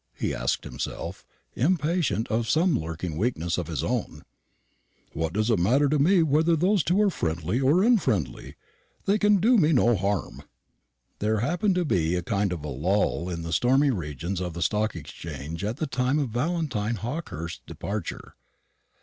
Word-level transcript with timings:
he 0.15 0.33
asked 0.33 0.63
himself, 0.63 1.27
impatient 1.53 2.27
of 2.29 2.49
some 2.49 2.75
lurking 2.79 3.17
weakness 3.17 3.59
of 3.59 3.67
his 3.67 3.83
own; 3.83 4.23
"what 5.13 5.31
does 5.31 5.51
it 5.51 5.59
matter 5.59 5.87
to 5.87 5.99
me 5.99 6.23
whether 6.23 6.55
those 6.55 6.83
two 6.83 6.99
are 6.99 7.11
friendly 7.11 7.59
or 7.59 7.83
unfriendly? 7.83 8.55
They 9.05 9.19
can 9.19 9.37
do 9.37 9.59
me 9.59 9.73
no 9.73 9.95
harm." 9.95 10.41
There 11.19 11.41
happened 11.41 11.75
to 11.75 11.85
be 11.85 12.15
a 12.15 12.23
kind 12.23 12.51
of 12.51 12.65
lull 12.65 13.29
in 13.29 13.43
the 13.43 13.53
stormy 13.53 13.91
regions 13.91 14.41
of 14.41 14.55
the 14.55 14.63
Stock 14.63 14.95
Exchange 14.95 15.63
at 15.63 15.77
the 15.77 15.85
time 15.85 16.17
of 16.17 16.29
Valentine 16.29 16.95
Hawkehurst's 16.95 17.61
departure. 17.67 18.33